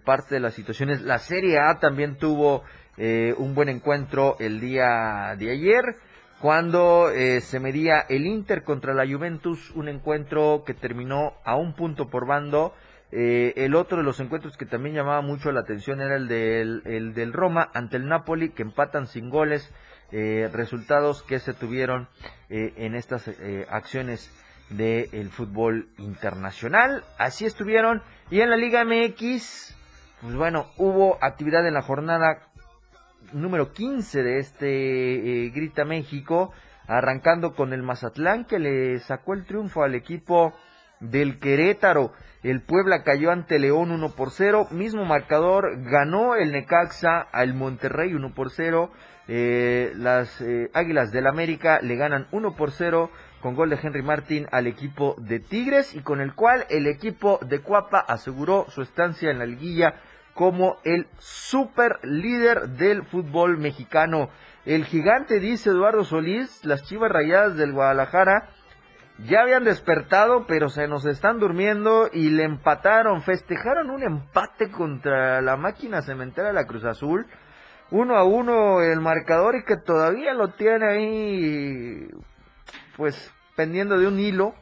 [0.03, 1.01] parte de las situaciones.
[1.01, 2.63] La Serie A también tuvo
[2.97, 5.83] un buen encuentro el día de ayer
[6.39, 11.73] cuando eh, se medía el Inter contra la Juventus, un encuentro que terminó a un
[11.73, 12.73] punto por bando.
[13.11, 16.83] Eh, el otro de los encuentros que también llamaba mucho la atención era el del,
[16.85, 19.71] el del Roma ante el Napoli, que empatan sin goles,
[20.11, 22.07] eh, resultados que se tuvieron
[22.49, 23.29] en estas
[23.69, 24.31] acciones
[24.69, 27.03] del fútbol internacional.
[27.17, 28.01] Así estuvieron.
[28.31, 29.75] Y en la Liga MX,
[30.21, 32.49] pues bueno, hubo actividad en la jornada
[33.33, 36.51] número 15 de este eh, Grita México,
[36.87, 40.53] arrancando con el Mazatlán que le sacó el triunfo al equipo
[40.99, 42.13] del Querétaro.
[42.41, 48.13] El Puebla cayó ante León 1 por 0, mismo marcador, ganó el Necaxa al Monterrey
[48.13, 48.91] 1 por 0.
[49.27, 53.11] Eh, las eh, Águilas del América le ganan 1 por 0
[53.41, 57.39] con gol de Henry Martin al equipo de Tigres y con el cual el equipo
[57.41, 59.95] de Cuapa aseguró su estancia en la liguilla
[60.33, 64.29] como el super líder del fútbol mexicano.
[64.65, 68.49] El gigante, dice Eduardo Solís, las Chivas Rayadas del Guadalajara
[69.25, 75.41] ya habían despertado, pero se nos están durmiendo y le empataron, festejaron un empate contra
[75.41, 77.25] la máquina cementera de la Cruz Azul.
[77.91, 82.07] Uno a uno el marcador y que todavía lo tiene ahí,
[82.95, 84.53] pues pendiendo de un hilo.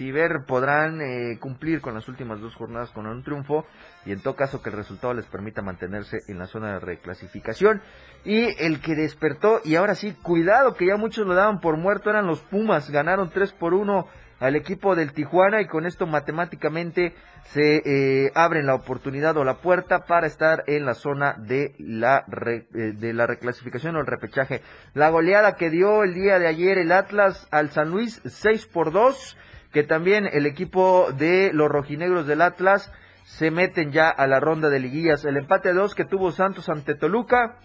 [0.00, 3.66] Si ver podrán eh, cumplir con las últimas dos jornadas con un triunfo
[4.06, 7.82] y en todo caso que el resultado les permita mantenerse en la zona de reclasificación.
[8.24, 12.08] Y el que despertó, y ahora sí, cuidado que ya muchos lo daban por muerto,
[12.08, 14.06] eran los Pumas, ganaron 3 por 1
[14.38, 19.58] al equipo del Tijuana y con esto matemáticamente se eh, abren la oportunidad o la
[19.58, 24.62] puerta para estar en la zona de la, eh, de la reclasificación o el repechaje.
[24.94, 28.92] La goleada que dio el día de ayer el Atlas al San Luis 6 por
[28.92, 29.36] 2,
[29.72, 32.92] que también el equipo de los rojinegros del Atlas
[33.24, 35.24] se meten ya a la ronda de liguillas.
[35.24, 37.58] El empate a dos que tuvo Santos ante Toluca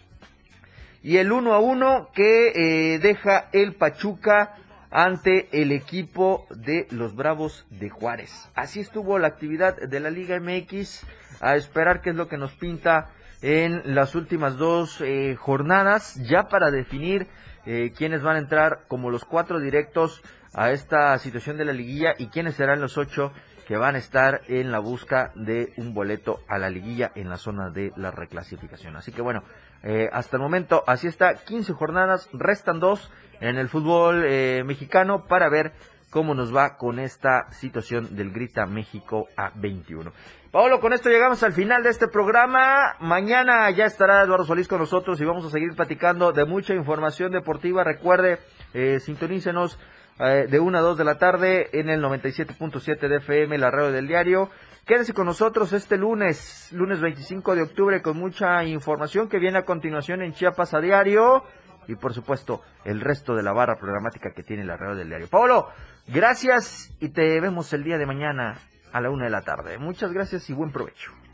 [1.01, 2.49] y el 1 a 1 que
[2.95, 4.55] eh, deja el Pachuca
[4.91, 8.49] ante el equipo de los Bravos de Juárez.
[8.55, 11.05] Así estuvo la actividad de la Liga MX.
[11.41, 13.09] A esperar qué es lo que nos pinta
[13.41, 17.27] en las últimas dos eh, jornadas, ya para definir
[17.65, 20.23] eh, quiénes van a entrar como los cuatro directos
[20.55, 23.31] a esta situación de la liguilla y quiénes serán los ocho
[23.67, 27.37] que van a estar en la busca de un boleto a la liguilla en la
[27.37, 28.95] zona de la reclasificación.
[28.95, 29.43] Así que bueno,
[29.83, 35.25] eh, hasta el momento así está, 15 jornadas, restan dos en el fútbol eh, mexicano
[35.27, 35.73] para ver
[36.09, 40.13] cómo nos va con esta situación del Grita México a 21.
[40.51, 42.95] Pablo, con esto llegamos al final de este programa.
[43.01, 47.33] Mañana ya estará Eduardo Solís con nosotros y vamos a seguir platicando de mucha información
[47.33, 47.83] deportiva.
[47.83, 48.39] Recuerde,
[48.73, 49.77] eh, sintonícenos
[50.19, 53.91] eh, de 1 a 2 de la tarde en el 97.7 de FM, la radio
[53.91, 54.49] del diario.
[54.85, 59.65] Quédese con nosotros este lunes, lunes 25 de octubre, con mucha información que viene a
[59.65, 61.43] continuación en Chiapas a diario
[61.87, 65.27] y por supuesto el resto de la barra programática que tiene la radio del diario.
[65.27, 65.69] Pablo,
[66.07, 68.59] gracias y te vemos el día de mañana
[68.93, 69.77] a la una de la tarde.
[69.77, 71.11] Muchas gracias y buen provecho.